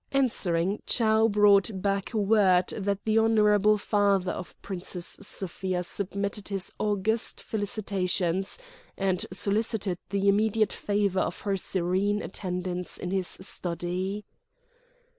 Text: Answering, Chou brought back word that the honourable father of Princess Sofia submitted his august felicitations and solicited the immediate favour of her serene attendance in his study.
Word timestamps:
Answering, 0.11 0.81
Chou 0.87 1.29
brought 1.29 1.69
back 1.79 2.11
word 2.11 2.69
that 2.69 3.05
the 3.05 3.19
honourable 3.19 3.77
father 3.77 4.31
of 4.31 4.59
Princess 4.63 5.19
Sofia 5.21 5.83
submitted 5.83 6.47
his 6.47 6.73
august 6.79 7.43
felicitations 7.43 8.57
and 8.97 9.23
solicited 9.31 9.99
the 10.09 10.27
immediate 10.27 10.73
favour 10.73 11.19
of 11.21 11.41
her 11.41 11.55
serene 11.55 12.23
attendance 12.23 12.97
in 12.97 13.11
his 13.11 13.27
study. 13.27 14.25